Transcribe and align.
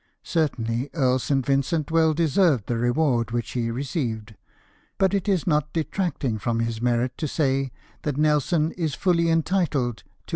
Certainly 0.23 0.89
Earl 0.95 1.19
St. 1.19 1.45
Vincent 1.45 1.91
well 1.91 2.15
deserved 2.15 2.65
the 2.65 2.75
reward 2.79 3.29
which 3.29 3.51
he 3.51 3.69
received; 3.69 4.33
but 4.97 5.13
it 5.13 5.29
is 5.29 5.45
not 5.45 5.71
detracting 5.73 6.39
from 6.39 6.59
his 6.59 6.81
merit 6.81 7.15
to 7.19 7.27
say 7.27 7.71
that 8.01 8.17
Nelson 8.17 8.71
is 8.71 8.95
fully 8.95 9.29
entitled 9.29 9.97
to 9.97 10.03
r. 10.07 10.13